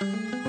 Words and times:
Thank 0.00 0.32
you. 0.34 0.39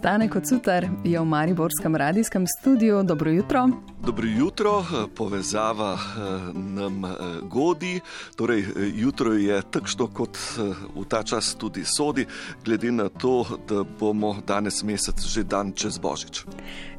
Stane 0.00 0.28
kot 0.28 0.46
sutar 0.48 0.88
je 1.04 1.20
v 1.20 1.24
Mariborskem 1.24 1.96
radijskem 1.96 2.46
studiu. 2.46 3.02
Dobro 3.02 3.30
jutro. 3.30 3.68
Dobro 4.06 4.26
jutro, 4.38 4.84
povezava 5.16 5.92
eh, 5.92 6.52
nam 6.54 7.04
eh, 7.04 7.08
godi. 7.42 8.00
Torej, 8.36 8.64
jutro 8.94 9.32
je 9.32 9.62
takšno, 9.62 10.06
kot 10.06 10.38
eh, 10.38 10.72
v 10.96 11.04
ta 11.04 11.20
čas 11.22 11.52
tudi 11.54 11.84
sodi, 11.84 12.24
glede 12.64 12.92
na 12.92 13.08
to, 13.08 13.44
da 13.68 13.84
bomo 14.00 14.36
danes 14.46 14.80
mesec 14.82 15.20
že 15.20 15.44
dan 15.44 15.72
čez 15.76 15.98
Božič. 15.98 16.44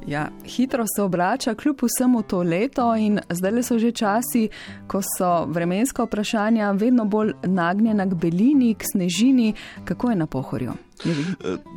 Ja, 0.06 0.28
hitro 0.44 0.84
se 0.86 1.02
obrača, 1.02 1.54
kljub 1.54 1.82
vsemu 1.82 2.22
to 2.22 2.42
leto, 2.42 2.94
in 2.96 3.18
zdaj 3.30 3.62
so 3.62 3.78
že 3.78 3.90
časi, 3.90 4.48
ko 4.86 5.02
so 5.02 5.44
vremenska 5.50 6.06
vprašanja 6.06 6.70
vedno 6.70 7.04
bolj 7.04 7.34
nagnjena 7.42 8.06
k 8.06 8.14
belini, 8.14 8.74
k 8.74 8.86
snežini. 8.92 9.54
Kako 9.84 10.10
je 10.10 10.16
na 10.16 10.26
pohorju? 10.26 10.72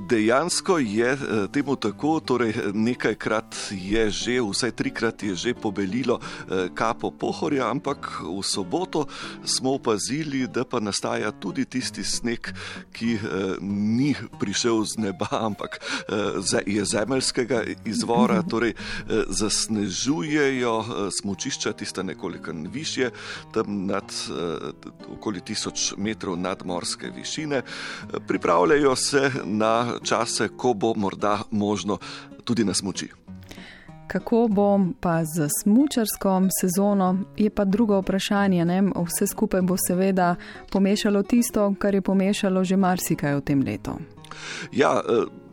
Dejansko 0.10 0.78
je 0.78 1.18
temu 1.52 1.76
tako, 1.76 2.20
torej 2.20 2.54
nekajkrat 2.74 3.56
je 3.72 4.10
že, 4.10 4.42
vsaj 4.42 4.72
trikrat 4.72 5.24
je 5.24 5.36
že 5.36 5.54
pobelilo 5.54 6.20
eh, 6.20 6.70
kapo 6.74 7.12
pohorja, 7.12 7.70
ampak 7.70 8.22
v 8.22 8.44
soboto 8.44 9.08
smo 9.44 9.76
opazili, 9.76 10.48
da 10.48 10.66
pa 10.66 10.80
nastaja 10.80 11.32
tudi 11.32 11.66
tisti 11.66 12.04
sneg, 12.04 12.52
ki 12.94 13.10
eh, 13.16 13.22
ni 13.62 14.16
prišel 14.40 14.84
z 14.86 14.94
neba, 15.10 15.28
ampak 15.32 15.80
eh, 15.80 16.62
je 16.66 16.86
zemeljskega 16.86 17.64
izvora, 17.86 18.42
torej 18.52 18.74
zasnežujejo 19.30 21.10
smočišča, 21.12 21.74
tiste 21.74 22.04
nekoliko 22.04 22.52
više, 22.72 23.10
tam 23.54 23.86
nad 23.86 24.06
okoli 25.10 25.42
tisoč 25.42 25.94
metrov 25.98 26.38
nadmorske 26.38 27.10
višine. 27.16 27.62
Pripravljajo 28.28 28.96
se 28.96 29.15
na 29.46 30.00
čase, 30.04 30.50
ko 30.58 30.74
bo 30.74 30.94
morda 30.96 31.40
možno 31.52 31.98
tudi 32.44 32.64
na 32.64 32.74
smoči. 32.74 33.10
Kako 34.08 34.48
bo 34.48 34.80
pa 35.02 35.26
z 35.26 35.50
smučarsko 35.64 36.42
sezono, 36.62 37.18
je 37.38 37.50
pa 37.50 37.66
drugo 37.66 38.00
vprašanje. 38.00 38.66
Ne? 38.66 38.82
Vse 38.82 39.28
skupaj 39.28 39.62
bo 39.62 39.76
seveda 39.88 40.36
pomešalo 40.72 41.24
tisto, 41.24 41.74
kar 41.80 41.96
je 41.96 42.02
pomešalo 42.02 42.64
že 42.64 42.78
marsikaj 42.78 43.36
v 43.36 43.42
tem 43.42 43.62
letu. 43.62 43.98
Ja, 44.72 45.02
uh 45.02 45.45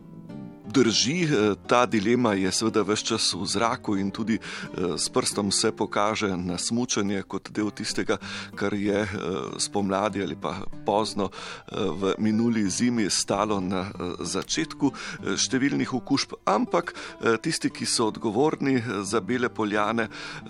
drži, 0.73 1.23
eh, 1.23 1.55
ta 1.67 1.85
dilema 1.85 2.33
je 2.33 2.51
seveda 2.51 2.81
vse 2.81 3.05
čas 3.05 3.33
v 3.33 3.45
zraku 3.45 3.97
in 3.97 4.11
tudi 4.11 4.39
eh, 4.39 4.97
s 4.97 5.09
prstom 5.09 5.51
se 5.51 5.71
pokaže 5.71 6.37
na 6.37 6.57
smučanje 6.57 7.21
kot 7.27 7.51
del 7.51 7.69
tistega, 7.71 8.17
kar 8.55 8.73
je 8.73 9.01
eh, 9.01 9.09
spomladi 9.57 10.23
ali 10.23 10.35
pa 10.35 10.55
pozno 10.85 11.29
v 11.71 12.13
minuli 12.17 12.69
zimi 12.69 13.09
stalo 13.09 13.59
na 13.59 13.85
začetku 14.19 14.91
številnih 15.37 15.93
okužb. 15.93 16.33
Ampak 16.45 16.93
tisti, 17.41 17.69
ki 17.69 17.85
so 17.85 18.07
odgovorni 18.11 18.81
za 19.03 19.21
bele 19.21 19.49
poljane, 19.49 20.07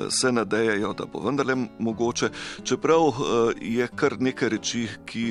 se 0.09 0.31
nadejajo, 0.31 0.94
da 0.97 1.05
bo 1.05 1.21
vendarle 1.23 1.55
mogoče, 1.79 2.29
čeprav 2.63 3.21
je 3.61 3.88
kar 3.95 4.17
nekaj 4.19 4.49
reči, 4.55 4.83
ki 5.05 5.25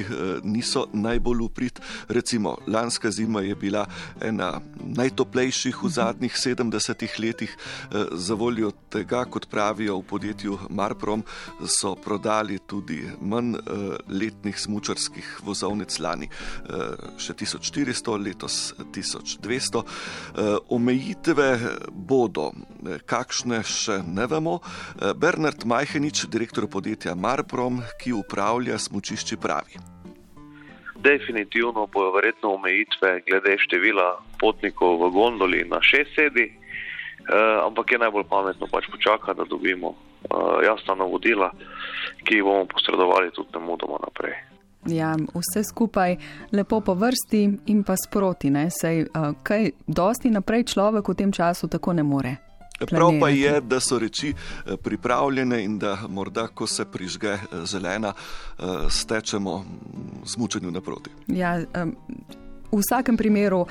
niso 0.45 0.87
najbolj 0.93 1.45
uprit. 1.45 1.81
Recimo, 2.09 2.57
lanska 2.67 3.11
zima 3.11 3.43
je 3.43 3.57
bila 3.59 3.87
ena 4.21 4.53
najtoplejših 4.83 5.83
v 5.83 5.89
zadnjih 5.89 6.35
70 6.37 7.19
letih. 7.19 7.53
Eh, 7.53 8.05
za 8.13 8.35
voljo 8.35 8.73
tega, 8.91 9.25
kot 9.25 9.47
pravijo 9.51 9.99
v 9.99 10.03
podjetju 10.03 10.59
Marprom, 10.71 11.25
so 11.67 11.95
prodali 11.95 12.59
tudi 12.59 13.03
manj 13.21 13.55
eh, 13.55 13.61
letnih 14.09 14.59
smučarskih 14.59 15.41
vozovnic 15.45 15.99
lani, 15.99 16.29
eh, 16.29 17.15
še 17.19 17.35
1400, 17.35 18.19
letos 18.19 18.75
1200. 18.93 19.85
Omejitve 20.69 21.49
bodo, 21.93 22.53
kakšne 23.07 23.63
še 23.63 24.03
ne 24.07 24.27
vemo. 24.27 24.61
Bernard 25.17 25.65
Majhenič, 25.65 26.27
direktor 26.33 26.67
podjetja 26.67 27.15
Marprom, 27.15 27.83
ki 28.01 28.13
upravlja 28.17 28.79
smučišči, 28.79 29.37
pravi. 29.37 29.92
Definitivno 31.03 31.87
bojo 31.87 32.13
verjetno 32.15 32.55
omejitve 32.55 33.21
glede 33.27 33.57
števila 33.59 34.23
potnikov 34.41 35.03
v 35.03 35.11
gondoli 35.11 35.65
na 35.65 35.83
šest 35.83 36.15
sedi, 36.15 36.47
eh, 36.47 37.59
ampak 37.67 37.93
je 37.93 37.99
najbolj 37.99 38.25
pametno 38.31 38.67
pač 38.71 38.87
počakati, 38.91 39.39
da 39.39 39.45
dobimo 39.45 39.95
eh, 39.95 40.67
jasna 40.67 40.95
navodila, 40.95 41.51
ki 42.25 42.35
jih 42.35 42.45
bomo 42.45 42.65
posredovali 42.71 43.31
tudi 43.35 43.59
nemudoma 43.59 43.99
naprej. 44.07 44.53
Ja, 44.87 45.15
vse 45.15 45.63
skupaj 45.65 46.17
lepo 46.53 46.81
po 46.81 46.95
vrsti 46.95 47.51
in 47.67 47.83
pa 47.83 47.95
sproti, 47.97 48.51
ne? 48.51 48.67
Sej, 48.71 49.07
uh, 49.15 49.31
kaj 49.43 49.71
dosti 49.87 50.31
naprej 50.31 50.65
človek 50.75 51.09
v 51.09 51.15
tem 51.15 51.31
času 51.33 51.69
tako 51.71 51.93
ne 51.93 52.03
more. 52.03 52.37
Prav 52.87 53.13
pa 53.21 53.29
je, 53.29 53.61
da 53.61 53.81
so 53.81 53.99
reči 53.99 54.33
eh, 54.33 54.77
pripravljene 54.77 55.65
in 55.65 55.79
da 55.79 55.99
morda, 56.09 56.47
ko 56.47 56.67
se 56.67 56.85
prižge 56.85 57.29
eh, 57.29 57.39
zelena, 57.65 58.13
eh, 58.13 58.63
stečemo 58.89 59.65
smučenju 60.25 60.71
naproti. 60.71 61.11
Ja, 61.27 61.61
v 62.73 62.81
vsakem 62.81 63.17
primeru 63.17 63.67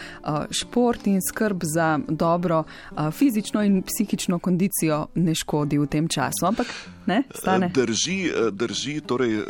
šport 0.51 1.07
in 1.07 1.21
skrb 1.21 1.63
za 1.63 1.99
dobro 2.07 2.63
fizično 3.11 3.63
in 3.63 3.81
psihično 3.81 4.39
kondicijo 4.39 5.07
ne 5.15 5.35
škodi 5.35 5.77
v 5.77 5.87
tem 5.87 6.07
času. 6.07 6.45
Ampak 6.45 6.67
ne, 7.05 7.23
stane. 7.35 7.71
Drži, 7.73 8.31
drži 8.51 9.01
torej 9.01 9.41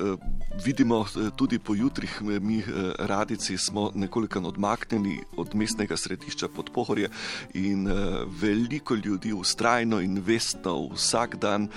vidimo 0.65 1.05
tudi 1.35 1.59
po 1.59 1.75
jutrih, 1.75 2.21
mi 2.21 2.63
radici 2.99 3.57
smo 3.57 3.91
nekoliko 3.95 4.39
odmaknjeni 4.39 5.19
od 5.37 5.55
mestnega 5.55 5.97
središča 5.97 6.47
pod 6.55 6.69
pohorje 6.73 7.09
in 7.53 7.87
veliko 8.41 8.95
ljudi 8.95 9.33
ustrajno 9.33 9.99
in 10.01 10.21
vestno 10.25 10.87
vsak 10.95 11.35
dan, 11.35 11.67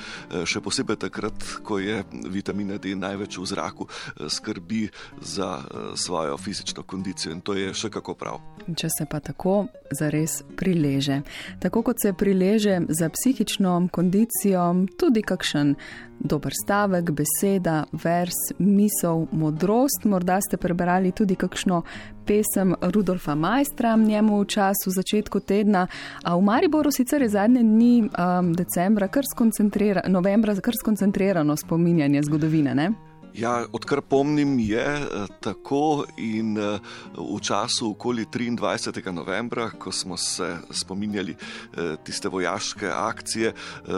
še 0.46 0.60
posebej 0.60 0.96
takrat, 0.96 1.44
ko 1.62 1.78
je 1.78 2.04
vitamina 2.30 2.78
D 2.78 2.94
največ 2.94 3.38
v 3.38 3.46
zraku, 3.46 3.88
skrbi 4.28 4.88
za 5.20 5.58
svojo 5.96 6.38
fizično 6.38 6.82
kondicijo 6.82 7.32
in 7.32 7.40
to 7.40 7.54
je 7.54 7.63
je 7.64 7.74
še 7.74 7.90
kako 7.90 8.14
prav. 8.14 8.40
Če 8.64 8.88
se 8.98 9.06
pa 9.10 9.20
tako 9.20 9.66
zares 9.92 10.42
prileže. 10.56 11.20
Tako 11.60 11.82
kot 11.82 12.00
se 12.02 12.12
prileže 12.12 12.80
za 12.88 13.10
psihično 13.12 13.88
kondicijo, 13.92 14.86
tudi 14.98 15.22
kakšen 15.22 15.74
dober 16.20 16.52
stavek, 16.64 17.10
beseda, 17.10 17.84
vers, 17.92 18.38
misel, 18.58 19.26
modrost. 19.32 20.04
Morda 20.08 20.38
ste 20.40 20.56
prebrali 20.56 21.12
tudi 21.12 21.36
kakšno 21.36 21.82
pesem 22.26 22.74
Rudolfa 22.80 23.34
Majstra 23.34 23.96
njemu 23.96 24.40
v 24.40 24.46
času 24.46 24.90
začetku 24.90 25.40
tedna. 25.40 25.86
A 26.22 26.36
v 26.36 26.42
Mariboru 26.42 26.90
sicer 26.90 27.22
je 27.22 27.28
zadnje 27.28 27.62
dni 27.62 27.94
um, 28.08 28.52
decembra, 28.54 29.08
kar 29.08 29.24
skoncentrirano, 29.34 30.08
novembra, 30.08 30.54
kar 30.60 30.74
skoncentrirano 30.80 31.56
spominjanje 31.56 32.22
zgodovine. 32.22 32.74
Ne? 32.74 33.13
Ja, 33.34 33.64
odkar 33.72 33.98
pomnim, 34.06 34.58
je 34.62 34.78
eh, 34.78 35.26
tako 35.42 36.04
in 36.16 36.54
eh, 36.58 36.78
v 37.18 37.40
času 37.42 37.88
okoli 37.90 38.28
23. 38.30 39.10
novembra, 39.10 39.70
ko 39.70 39.92
smo 39.92 40.16
se 40.16 40.52
spominjali 40.70 41.34
eh, 41.34 41.96
tiste 42.04 42.28
vojaške 42.28 42.86
akcije, 42.86 43.52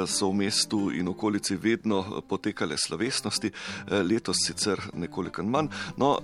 so 0.07 0.31
v 0.31 0.35
mestu 0.41 0.91
in 0.91 1.09
okolici 1.09 1.57
vedno 1.57 2.23
potekale 2.29 2.77
slovesnosti, 2.79 3.51
letos 4.09 4.41
sicer 4.47 4.81
nekoliko 4.95 5.43
manj. 5.43 5.69
No, 5.97 6.19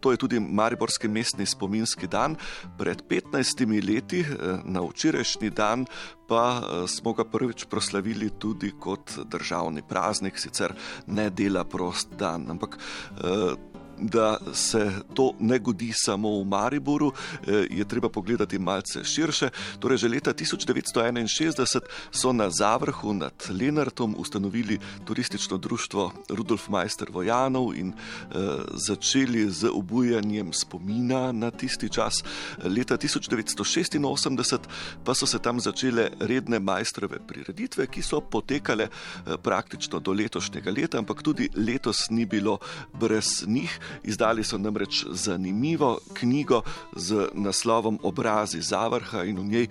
to 0.00 0.12
je 0.12 0.16
tudi 0.16 0.40
Mariborski 0.40 1.08
mestni 1.08 1.46
spominski 1.46 2.06
dan. 2.06 2.36
Pred 2.78 3.02
15 3.08 3.88
leti, 3.88 4.24
na 4.64 4.82
včerajšnji 4.82 5.50
dan, 5.50 5.86
pa 6.28 6.60
smo 6.86 7.12
ga 7.16 7.24
prvič 7.24 7.64
proslavili 7.70 8.30
tudi 8.38 8.72
kot 8.80 9.16
državni 9.24 9.82
praznik, 9.88 10.38
sicer 10.38 10.74
ne 11.06 11.30
dela 11.30 11.64
prost 11.64 12.12
dan 12.18 12.50
ampak 12.50 12.76
uh, 12.78 13.54
da 14.00 14.38
se 14.52 14.92
to 15.14 15.32
ne 15.40 15.58
godi 15.58 15.92
samo 15.94 16.40
v 16.40 16.44
Mariboru, 16.44 17.12
eh, 17.12 17.66
je 17.70 17.84
treba 17.84 18.08
pogledati 18.08 18.58
malce 18.58 19.04
širše. 19.04 19.50
Torej, 19.78 19.98
že 19.98 20.08
leta 20.08 20.32
1961 20.32 21.80
so 22.10 22.32
na 22.32 22.50
Zavrhu 22.50 23.12
nad 23.12 23.34
Lenartom 23.50 24.14
ustanovili 24.18 24.78
turistično 25.04 25.56
društvo 25.56 26.12
Rudolf 26.28 26.68
Meister 26.68 27.08
Vojanov 27.10 27.74
in 27.76 27.92
eh, 27.92 28.36
začeli 28.74 29.50
z 29.50 29.70
obujanjem 29.72 30.52
spomina 30.52 31.32
na 31.32 31.50
tisti 31.50 31.88
čas. 31.88 32.24
Leta 32.64 32.96
1986 32.96 34.58
pa 35.04 35.14
so 35.14 35.26
se 35.26 35.38
tam 35.38 35.60
začele 35.60 36.10
redne 36.20 36.58
majstrove 36.58 37.18
prireditve, 37.26 37.86
ki 37.86 38.02
so 38.02 38.20
potekale 38.20 38.88
eh, 38.88 39.36
praktično 39.42 39.98
do 40.00 40.12
letošnjega 40.12 40.70
leta, 40.70 40.98
ampak 40.98 41.22
tudi 41.22 41.48
letos 41.56 42.10
ni 42.10 42.26
bilo 42.26 42.58
brez 42.92 43.44
njih. 43.46 43.80
Izdali 44.02 44.44
so 44.44 44.58
namreč 44.58 45.04
zanimivo 45.10 45.98
knjigo 46.14 46.62
z 46.96 47.28
naslovom 47.34 47.98
Obrazi 48.02 48.60
Zavrha 48.60 49.24
in 49.24 49.38
v 49.38 49.44
njej 49.44 49.66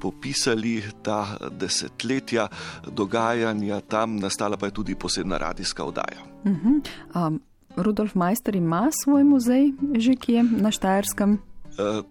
popisali 0.00 0.82
ta 1.02 1.36
desetletja 1.50 2.48
dogajanja 2.86 3.80
tam, 3.80 4.16
nastala 4.16 4.56
pa 4.56 4.66
je 4.66 4.72
tudi 4.72 4.94
posebna 4.94 5.38
radijska 5.38 5.84
oddaja. 5.84 6.22
Uh 6.44 6.50
-huh. 6.50 6.80
um, 7.26 7.40
Rudolf 7.76 8.14
Majster 8.14 8.56
ima 8.56 8.88
svoj 9.04 9.24
muzej, 9.24 9.72
že 9.98 10.14
kje 10.14 10.42
na 10.42 10.70
Štajerskem? 10.70 11.38
Uh, 11.78 12.04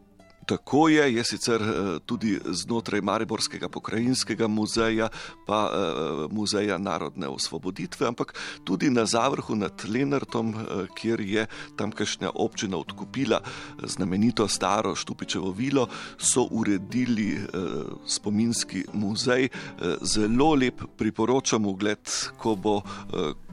Tako 0.50 0.90
je, 0.90 1.14
je 1.14 1.24
sicer 1.24 1.62
eh, 1.62 2.00
tudi 2.06 2.40
znotraj 2.46 3.02
Mariborskega 3.02 3.70
pokrajinskega 3.70 4.48
muzeja, 4.48 5.10
pa 5.46 5.60
eh, 5.70 6.00
muzeja 6.34 6.78
narodne 6.78 7.28
osvoboditve, 7.30 8.08
ampak 8.08 8.34
tudi 8.64 8.90
na 8.90 9.06
zavrhu 9.06 9.56
nad 9.56 9.86
Lenartom, 9.86 10.56
eh, 10.56 10.88
kjer 10.98 11.22
je 11.22 11.46
tamkajšnja 11.78 12.32
občina 12.34 12.78
odkupila 12.78 13.42
znamenito 13.84 14.48
staro 14.48 14.96
Štupičevo 14.96 15.52
vilo, 15.52 15.88
so 16.18 16.48
uredili 16.52 17.38
spominski 18.08 18.84
muzej. 18.94 19.50
Zelo 20.02 20.54
lep 20.56 20.82
priporočam 20.98 21.66
ogled, 21.66 22.10
ko 22.38 22.56
bo 22.56 22.82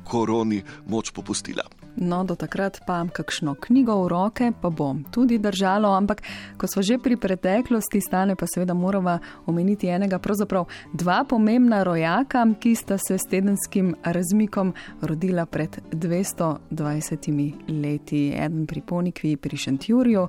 koroni 0.04 0.62
moč 0.87 1.10
popustila. 1.10 1.86
No, 1.96 2.25
do 2.25 2.37
takrat 2.37 2.81
pa 2.87 3.00
kakšno 3.08 3.54
knjigo 3.56 4.04
v 4.04 4.08
roke 4.08 4.52
pa 4.60 4.69
bom 4.69 5.04
tudi 5.08 5.38
držalo, 5.38 5.88
ampak 5.96 6.20
ko 6.60 6.69
smo 6.69 6.82
že 6.84 6.98
pri 7.00 7.16
preteklosti, 7.16 8.00
stane 8.00 8.37
pa 8.37 8.44
seveda 8.46 8.75
moramo 8.75 9.19
omeniti 9.46 9.88
enega, 9.88 10.19
pravzaprav 10.19 10.69
dva 10.93 11.25
pomembna 11.25 11.82
rojaka, 11.82 12.44
ki 12.60 12.75
sta 12.76 12.98
se 12.98 13.16
s 13.19 13.25
tedenskim 13.31 13.94
razmikom 14.04 14.75
rodila 15.00 15.46
pred 15.46 15.81
220 15.93 17.54
leti. 17.69 18.28
Eden 18.37 18.66
pri 18.66 18.81
Ponikvi, 18.81 19.37
pri 19.37 19.56
Šentjurju, 19.56 20.28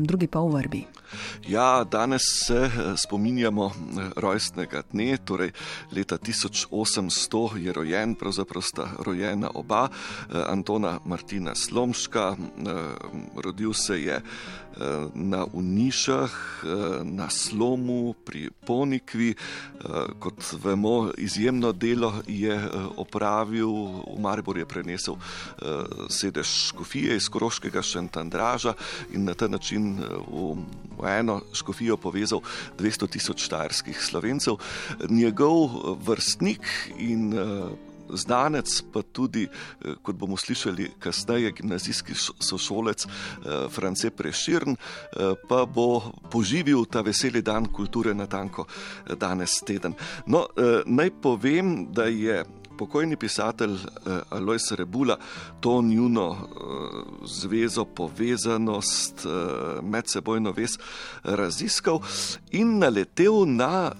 drugi 0.00 0.26
pa 0.26 0.40
v 0.40 0.54
Vrbi. 0.54 0.82
Ja, 1.48 1.84
danes 1.84 2.22
se 2.46 2.54
eh, 2.54 2.70
spominjamo 2.96 3.66
eh, 3.66 4.10
rojstnega 4.16 4.82
dne, 4.92 5.16
torej 5.24 5.50
leta 5.92 6.18
1800 6.18 7.56
je 7.56 7.72
rojen, 7.72 8.14
pravzaprav 8.14 8.62
sta 8.62 8.86
rojena 9.06 9.50
oba, 9.54 9.88
eh, 9.88 10.42
Antona 10.46 10.99
Martina 11.04 11.54
Slomška. 11.54 12.36
Rodil 13.36 13.72
se 13.74 14.02
je 14.02 14.22
na 15.14 15.44
Unišah, 15.52 16.62
na 17.02 17.30
Slomu, 17.30 18.14
pri 18.24 18.50
Ponikvi. 18.66 19.34
Kot 20.18 20.54
vemo, 20.64 21.10
izjemno 21.18 21.72
delo 21.72 22.14
je 22.26 22.54
opravil, 22.96 23.70
v 24.06 24.20
Maribor 24.20 24.58
je 24.58 24.66
prenesel 24.66 25.16
sedež 26.08 26.46
škofije 26.46 27.16
iz 27.16 27.28
Koroškega 27.28 27.82
Šentandraža 27.82 28.74
in 29.12 29.24
na 29.24 29.34
ta 29.34 29.48
način 29.48 29.98
v 31.00 31.06
eno 31.08 31.40
škofijo 31.52 31.96
povezal 31.96 32.40
200 32.78 33.10
tisoč 33.10 33.44
štajerskih 33.44 33.98
slovencev. 34.00 34.56
Njegov 35.08 35.70
vrstnik 36.06 36.92
in 36.98 37.34
znanec, 38.12 38.82
pa 38.92 39.02
tudi, 39.02 39.46
uh, 39.46 39.94
kot 40.02 40.16
bomo 40.16 40.36
slišali 40.36 40.90
kasneje, 40.98 41.52
gimnazijski 41.52 42.14
sošolec 42.40 43.06
uh, 43.06 43.12
France 43.70 44.10
Preširn, 44.10 44.76
uh, 44.76 45.34
pa 45.48 45.64
bo 45.66 46.12
poživil 46.30 46.84
ta 46.84 47.00
veseli 47.00 47.42
dan 47.42 47.66
kulture 47.66 48.14
na 48.14 48.26
tanko 48.26 48.66
danes 49.18 49.60
teden. 49.66 49.94
No, 50.26 50.46
naj 50.86 51.10
povem, 51.22 51.86
da 51.92 52.04
je 52.04 52.44
pokojni 52.80 53.16
pisatelj 53.16 53.74
eh, 53.74 54.20
Alois 54.30 54.70
Rebula 54.72 55.18
to 55.60 55.82
njuno 55.82 56.26
eh, 56.32 56.46
zvezo, 57.26 57.84
povezanost, 57.84 59.26
eh, 59.26 59.82
medsebojno 59.82 60.52
vez 60.56 60.78
raziskal 61.24 62.00
in 62.50 62.78
naletel 62.78 63.44
na 63.46 63.92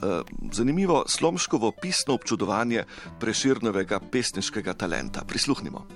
zanimivo 0.52 1.04
slomškovo 1.08 1.72
pisno 1.82 2.14
občudovanje 2.14 2.84
preširnovega 3.20 4.00
pesniškega 4.12 4.74
talenta. 4.74 5.24
Prisluhnimo. 5.28 5.86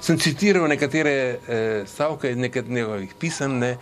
Sem 0.00 0.18
citiral 0.18 0.68
nekatere 0.68 1.38
stavke 1.86 2.30
iz 2.30 2.36
nekaterih 2.36 3.14
pisem, 3.20 3.58
ne, 3.58 3.76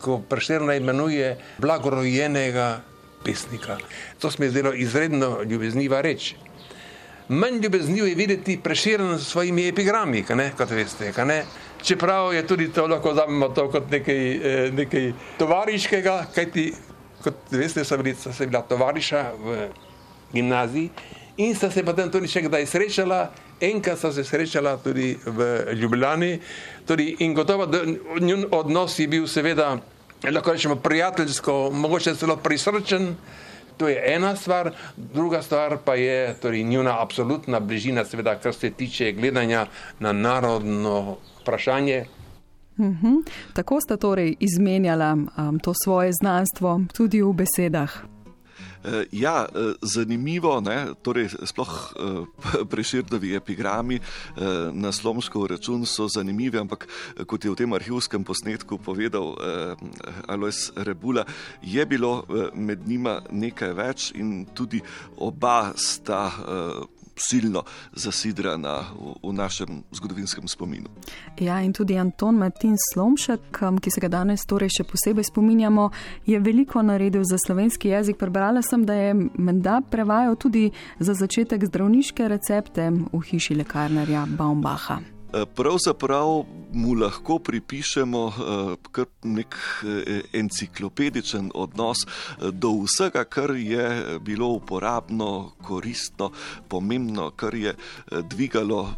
ko 0.00 0.20
preširno 0.28 0.72
imenuje 0.72 1.36
blagorojenega 1.58 2.80
pesnika. 3.24 3.78
To 4.18 4.30
se 4.30 4.36
mi 4.38 4.46
je 4.46 4.50
zdelo 4.50 4.74
izredno 4.74 5.42
ljubezniva 5.42 6.00
reč 6.00 6.34
manj 7.28 7.60
ljubezniv 7.62 8.08
je 8.08 8.14
videti 8.14 8.60
preširen 8.62 9.18
s 9.18 9.28
svojimi 9.28 9.68
epigrami, 9.68 10.24
ne, 10.34 10.50
kot 10.56 10.70
veste. 10.70 11.12
Čeprav 11.82 12.34
je 12.34 12.46
tudi 12.46 12.68
to 12.72 12.86
lahko 12.86 13.14
zamemo 13.14 13.48
to 13.48 13.68
kot 13.70 13.90
nekaj, 13.90 14.32
eh, 14.32 14.70
nekaj 14.72 15.12
tovariškega, 15.38 16.26
kajti, 16.34 16.72
kot 17.22 17.34
veste, 17.50 17.84
so, 17.84 17.96
bili, 17.96 18.14
so 18.14 18.32
se 18.32 18.46
bila 18.46 18.62
tovariša 18.62 19.32
v 19.38 19.68
gimnaziji 20.32 20.90
in 21.36 21.54
sta 21.54 21.70
se 21.70 21.82
potem 21.84 22.10
tudi 22.10 22.28
še 22.30 22.44
kdaj 22.46 22.66
srečala, 22.66 23.18
enkrat 23.60 23.98
sta 23.98 24.12
se 24.12 24.24
srečala 24.24 24.76
tudi 24.82 25.14
v 25.26 25.74
Ljubljani. 25.74 26.38
Tudi 26.86 27.16
in 27.26 27.34
gotovo, 27.34 27.66
da 27.66 27.82
njun 28.20 28.46
odnos 28.50 28.98
je 28.98 29.08
bil 29.08 29.26
seveda, 29.26 29.78
lahko 30.30 30.52
rečemo, 30.52 30.76
prijateljsko, 30.76 31.70
mogoče 31.72 32.14
celo 32.14 32.36
prisrčen. 32.36 33.14
To 33.76 33.88
je 33.88 34.14
ena 34.14 34.36
stvar, 34.36 34.70
druga 34.96 35.42
stvar 35.42 35.78
pa 35.84 35.94
je 35.94 36.34
torej, 36.42 36.62
njuna 36.62 37.02
absolutna 37.02 37.60
bližina, 37.60 38.04
seveda, 38.04 38.38
kar 38.38 38.54
se 38.54 38.70
tiče 38.70 39.12
gledanja 39.12 39.66
na 40.00 40.12
narodno 40.12 41.16
vprašanje. 41.40 42.04
Uhum. 42.78 43.24
Tako 43.54 43.80
sta 43.80 43.96
torej 43.96 44.34
izmenjala 44.40 45.12
um, 45.12 45.58
to 45.58 45.72
svoje 45.84 46.12
znanstvo 46.12 46.80
tudi 46.96 47.22
v 47.22 47.32
besedah. 47.32 48.13
Eh, 48.84 49.04
ja, 49.12 49.46
eh, 49.48 49.74
zanimivo, 49.80 50.60
ne? 50.60 50.92
torej 51.02 51.28
sploh 51.44 51.72
eh, 51.72 52.64
preširdovi 52.72 53.34
epigrami 53.34 54.00
na 54.72 54.92
slomško 54.92 55.46
račun 55.46 55.86
so 55.86 56.08
zanimivi, 56.08 56.58
ampak 56.58 56.86
kot 57.26 57.44
je 57.44 57.50
v 57.50 57.56
tem 57.56 57.72
arhivskem 57.72 58.24
posnetku 58.24 58.78
povedal 58.78 59.36
Alois 60.28 60.72
Rebula, 60.76 61.24
je 61.62 61.86
bilo 61.86 62.24
med 62.54 62.88
njima 62.88 63.20
nekaj 63.30 63.72
več 63.72 64.10
in 64.14 64.44
tudi 64.54 64.82
oba 65.16 65.72
sta 65.76 66.30
silno 67.16 67.62
zasidrana 67.92 68.80
v, 68.94 69.14
v 69.22 69.32
našem 69.32 69.82
zgodovinskem 69.92 70.48
spominu. 70.48 70.90
Ja, 71.40 71.60
in 71.62 71.72
tudi 71.72 71.98
Anton 71.98 72.36
Martin 72.38 72.76
Slomšek, 72.92 73.62
um, 73.62 73.78
ki 73.78 73.90
se 73.90 74.00
ga 74.00 74.08
danes 74.08 74.46
torej 74.46 74.72
še 74.78 74.84
posebej 74.88 75.28
spominjamo, 75.30 75.90
je 76.26 76.40
veliko 76.40 76.82
naredil 76.82 77.24
za 77.24 77.38
slovenski 77.38 77.88
jezik. 77.94 78.18
Prebrala 78.18 78.62
sem, 78.62 78.84
da 78.86 78.94
je 78.94 79.14
menda 79.14 79.80
prevajal 79.90 80.36
tudi 80.36 80.70
za 80.98 81.14
začetek 81.14 81.64
zdravniške 81.66 82.28
recepte 82.28 82.90
v 82.90 83.24
hiši 83.30 83.58
lekarnarja 83.62 84.26
Baumbacha. 84.36 85.00
Eh, 85.34 85.46
pravzaprav 85.54 86.44
mu 86.74 86.94
lahko 86.94 87.38
pripišemo 87.38 88.22
eh, 88.28 88.76
kar 88.92 89.06
nek 89.22 89.54
eh, 89.54 90.22
enciklopedičen 90.32 91.50
odnos 91.54 92.04
do 92.52 92.70
vsega, 92.84 93.24
kar 93.24 93.54
je 93.56 94.18
bilo 94.20 94.48
uporabno, 94.58 95.52
koristno, 95.62 96.30
pomembno, 96.68 97.30
kar 97.30 97.54
je 97.54 97.74
dvigalo 98.30 98.94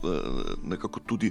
nekako 0.64 1.00
tudi 1.00 1.30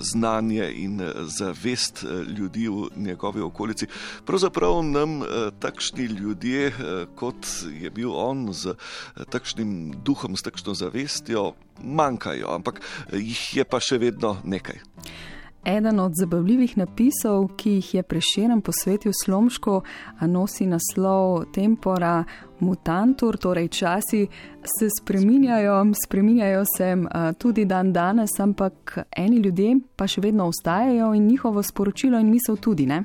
znanje 0.00 0.70
in 0.76 1.00
zavest 1.26 2.04
ljudi 2.38 2.68
v 2.68 2.88
njegovi 2.96 3.40
okolici. 3.40 3.86
Pravzaprav 4.24 4.82
nam 4.82 5.20
takšni 5.60 6.04
ljudje, 6.04 6.72
kot 7.14 7.46
je 7.80 7.90
bil 7.90 8.12
on, 8.12 8.52
z 8.52 8.76
takšnim 9.30 9.94
duhom, 10.04 10.36
s 10.36 10.42
takšno 10.42 10.74
zavestjo, 10.74 11.52
manjkajo, 11.82 12.50
ampak 12.54 12.80
jih 13.12 13.56
je 13.56 13.64
pa 13.64 13.80
še 13.80 13.98
vedno 14.02 14.36
nekaj. 14.44 14.80
Eden 15.66 16.00
od 16.00 16.12
zabavljivih 16.14 16.78
napisov, 16.78 17.48
ki 17.56 17.70
jih 17.70 17.94
je 17.94 18.02
preširen 18.02 18.60
posvetil 18.60 19.12
Slomško, 19.24 19.80
nosi 20.20 20.66
naslov 20.66 21.44
Tempora 21.54 22.24
Mutantur, 22.60 23.36
torej 23.36 23.68
časi 23.68 24.26
se 24.78 24.88
spreminjajo, 25.00 25.84
spreminjajo 26.06 26.64
se 26.76 26.96
tudi 27.38 27.64
dan 27.64 27.92
danes, 27.92 28.30
ampak 28.38 28.98
eni 29.16 29.36
ljudje 29.36 29.74
pa 29.96 30.06
še 30.06 30.20
vedno 30.20 30.46
ostajajo 30.46 31.14
in 31.14 31.26
njihovo 31.26 31.62
sporočilo 31.62 32.20
in 32.20 32.30
misel 32.30 32.56
tudi 32.56 32.86
ne. 32.86 33.02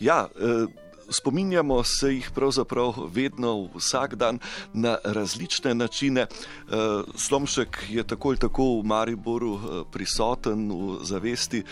Ja, 0.00 0.26
eh 0.34 0.83
spominjamo 1.16 1.84
se 1.84 2.14
jih 2.14 2.30
pravzaprav 2.34 2.94
vedno, 3.14 3.68
vsak 3.74 4.14
dan 4.14 4.38
na 4.72 4.96
različne 5.04 5.74
načine. 5.74 6.20
Eh, 6.20 7.02
Slomšek 7.16 7.78
je 7.88 8.02
tako 8.04 8.28
ali 8.28 8.38
tako 8.38 8.64
v 8.80 8.84
Mariboru 8.84 9.84
prisoten 9.92 10.70
v 10.72 11.04
zavesti, 11.04 11.62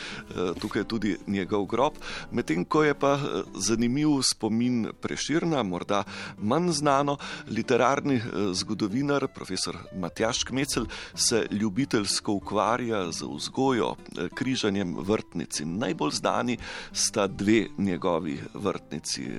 tukaj 0.61 0.81
je 0.81 0.89
tudi 0.89 1.17
njegov 1.27 1.65
grob. 1.67 1.93
Medtem 2.31 2.65
ko 2.65 2.85
je 2.85 2.95
pa 2.95 3.19
zanimiv 3.55 4.23
spomin 4.23 4.87
Preširna, 5.01 5.63
morda 5.63 6.05
manj 6.39 6.71
znano, 6.71 7.17
literarni 7.49 8.21
zgodovinar, 8.53 9.27
profesor 9.35 9.79
Matjaš 9.97 10.45
Kmecel, 10.45 10.87
se 11.15 11.47
ljubiteljsko 11.51 12.33
ukvarja 12.33 13.13
z 13.13 13.27
vzgojo, 13.35 13.95
križanjem 14.35 14.97
vrtnic. 14.99 15.61
Najbolj 15.65 16.11
znani 16.11 16.59
sta 16.93 17.27
dve 17.27 17.67
njegovi 17.79 18.41
vrtnici. 18.55 19.32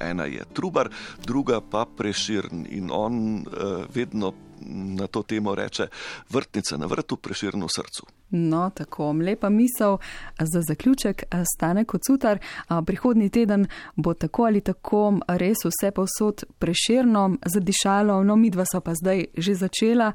Ena 0.00 0.24
je 0.24 0.44
Trubar, 0.52 0.88
druga 1.24 1.60
pa 1.60 1.86
Preširn 1.96 2.66
in 2.70 2.90
on 2.92 3.36
uh, 3.36 3.84
vedno 3.94 4.32
na 4.70 5.06
to 5.06 5.22
temo 5.22 5.54
reče: 5.54 5.86
vrtnica 6.30 6.76
na 6.76 6.86
vrtu, 6.86 7.16
preširno 7.16 7.66
v 7.66 7.68
srcu. 7.76 8.06
No, 8.30 8.70
tako 8.74 9.12
lepa 9.12 9.48
misel 9.48 9.98
za 10.38 10.60
zaključek, 10.68 11.22
stane 11.54 11.84
kot 11.84 12.00
sutar. 12.06 12.38
Prihodni 12.86 13.28
teden 13.30 13.66
bo 13.96 14.14
tako 14.14 14.44
ali 14.44 14.60
tako 14.60 15.18
res 15.28 15.64
vse 15.64 15.90
povsod 15.90 16.44
preširno 16.58 17.36
zadišalo, 17.44 18.22
no, 18.24 18.36
midva 18.36 18.64
so 18.72 18.80
pa 18.80 18.94
zdaj 18.94 19.24
že 19.36 19.54
začela. 19.54 20.12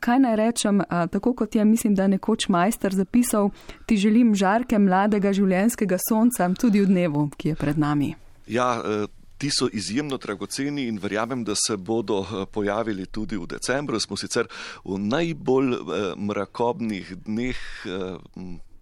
Kaj 0.00 0.18
naj 0.18 0.36
rečem, 0.36 0.82
tako 1.12 1.34
kot 1.34 1.54
je, 1.54 1.64
mislim, 1.64 1.94
da 1.94 2.06
nekoč 2.06 2.48
majster 2.48 2.94
zapisal, 2.94 3.50
ti 3.86 3.96
želim 3.96 4.34
žarke 4.34 4.78
mladega 4.78 5.32
življenjskega 5.32 5.98
sonca 6.08 6.50
tudi 6.60 6.80
v 6.80 6.86
dnevu, 6.86 7.30
ki 7.36 7.48
je 7.48 7.54
pred 7.54 7.78
nami. 7.78 8.25
Ja, 8.46 8.82
e, 8.84 9.06
Ti 9.38 9.50
so 9.52 9.68
izjemno 9.72 10.16
dragoceni 10.16 10.86
in 10.88 10.98
verjamem, 10.98 11.44
da 11.44 11.54
se 11.54 11.76
bodo 11.76 12.20
eh, 12.20 12.46
pojavili 12.52 13.06
tudi 13.06 13.36
v 13.36 13.46
decembru. 13.46 14.00
Smo 14.00 14.16
sicer 14.16 14.48
v 14.84 14.96
najbolj 14.98 15.72
eh, 15.72 16.06
mrakobnih 16.16 17.12
dneh 17.26 17.60
eh, 17.84 18.16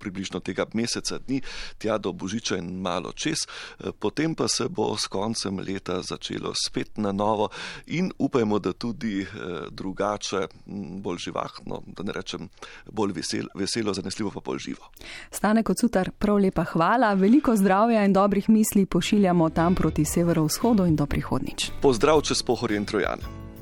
približno 0.04 0.40
tega 0.44 0.66
meseca 0.76 1.18
dni, 1.18 1.40
tja 1.80 1.96
do 1.98 2.12
Božiča 2.12 2.58
in 2.60 2.68
malo 2.84 3.12
čez, 3.16 3.46
eh, 3.46 3.90
potem 3.98 4.34
pa 4.34 4.48
se 4.48 4.68
bo 4.68 4.92
s 4.96 5.08
koncem 5.08 5.58
leta 5.58 6.02
začelo 6.02 6.52
spet 6.54 6.98
na 7.00 7.12
novo 7.12 7.48
in 7.86 8.12
upajmo, 8.18 8.58
da 8.58 8.72
tudi 8.72 9.22
eh, 9.22 9.26
drugače, 9.70 10.46
bolj 11.00 11.18
živahno, 11.28 11.82
da 11.86 12.02
ne 12.02 12.12
rečem 12.12 12.48
bolj 12.92 13.12
vesel, 13.12 13.48
veselo, 13.54 13.94
zanesljivo 13.94 14.30
pa 14.30 14.40
bolj 14.44 14.58
živo. 14.58 14.90
Stane 15.30 15.62
kot 15.62 15.80
sutar, 15.80 16.10
prav 16.18 16.38
lepa 16.38 16.64
hvala, 16.64 17.14
veliko 17.14 17.56
zdravja 17.56 18.04
in 18.04 18.12
dobrih 18.12 18.48
misli 18.48 18.86
pošiljamo 18.86 19.50
tam 19.50 19.74
proti 19.74 20.04
severovzhodu 20.04 20.86
in 20.86 20.96
do 20.96 21.06
prihodnič. 21.06 21.70
Pozdrav 21.82 22.22
čez 22.22 22.42
pohorje 22.42 22.76
in 22.76 22.84
trojane. 22.84 23.43